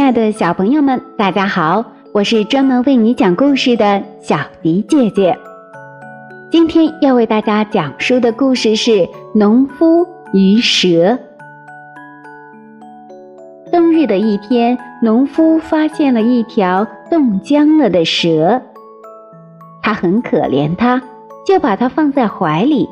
[0.00, 1.84] 亲爱的小朋友们，大家好！
[2.14, 5.38] 我是专门为你讲故事的小迪姐姐。
[6.50, 8.90] 今天要为大家讲述的故事是
[9.34, 10.88] 《农夫与蛇》。
[13.70, 18.62] 冬日的一天，农夫发现了一条冻僵了的蛇，
[19.82, 21.02] 他很可怜它，
[21.46, 22.88] 就把它放在怀里。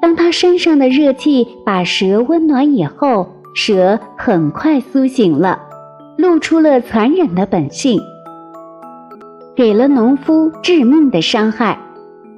[0.00, 5.61] 当他身上的热气把蛇温暖以后，蛇很快苏醒了，
[6.16, 8.00] 露出了残忍的本性，
[9.56, 11.78] 给了农夫致命的伤害。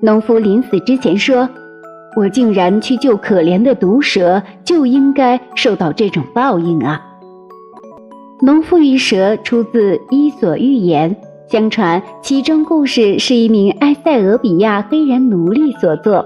[0.00, 1.48] 农夫临死之前说
[2.16, 7.00] ：“我竟然去救可怜的毒蛇，就应该受到这种报应啊！”
[8.42, 11.14] 农夫与蛇出自《伊索寓言》，
[11.50, 16.24] 相传其中故事是一名埃塞俄比亚黑人奴隶所作，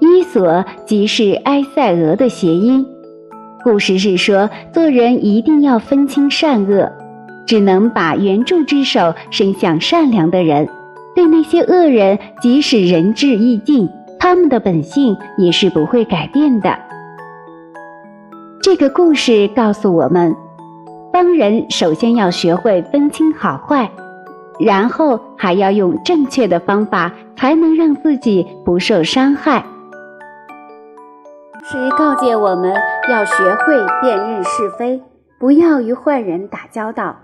[0.00, 2.84] 伊索即是埃塞俄的谐音。
[3.64, 6.90] 故事是说，做人一定要分清善恶，
[7.46, 10.68] 只能把援助之手伸向善良的人。
[11.14, 13.88] 对那些恶人，即使仁至义尽，
[14.20, 16.78] 他们的本性也是不会改变的。
[18.62, 20.34] 这个故事告诉我们，
[21.12, 23.90] 帮人首先要学会分清好坏，
[24.60, 29.64] 然后还要用正确的方法，才能让自己不受伤害。
[31.64, 32.74] 是告诫我们
[33.10, 35.02] 要学会辨认是非，
[35.38, 37.16] 不要与坏人打交道，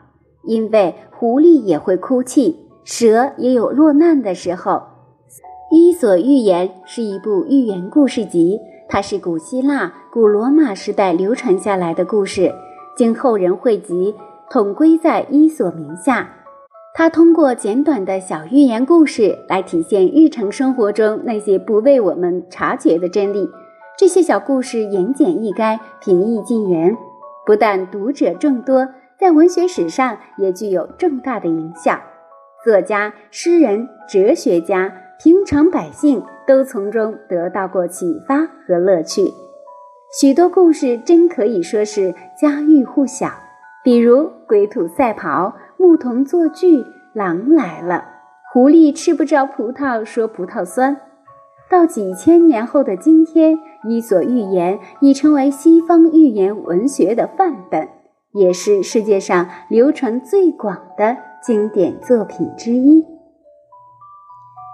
[0.42, 4.72] 因为狐狸也会哭泣，蛇也有落难的时候。
[5.70, 12.52] 《伊索寓言》是一部寓言故事集，它是古希腊、古罗马时代流传下来的故事，
[12.96, 14.14] 经后人汇集，
[14.50, 16.28] 统归在伊索名下。
[16.94, 23.48] 它通过简短的小寓言故事来体现日常生活中那些不为我们察觉的真理。
[24.05, 26.94] 这些小故事言简意赅，平易近人，
[27.47, 28.87] 不但读者众多，
[29.19, 31.98] 在文学史上也具有重大的影响。
[32.62, 39.22] 作家、诗人、哲学家、平常百姓都从中得到过启发和乐趣。
[40.21, 43.31] 许多故事真可以说是家喻户晓，
[43.82, 46.84] 比如龟兔赛跑、牧童作剧、
[47.15, 48.04] 狼来了、
[48.53, 50.94] 狐狸吃不着葡萄说葡萄酸。
[51.71, 53.56] 到几千年后的今天，
[53.89, 57.89] 《伊索寓言》已成为西方寓言文学的范本，
[58.33, 63.05] 也是世界上流传最广的经典作品之一。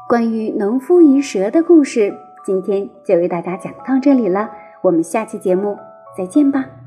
[0.09, 2.13] 关于农夫与蛇的故事，
[2.45, 4.51] 今天就为大家讲到这里了。
[4.83, 5.77] 我们下期节目
[6.17, 6.80] 再见吧。